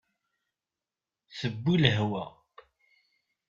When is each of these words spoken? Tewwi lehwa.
Tewwi 1.37 1.75
lehwa. 1.81 2.23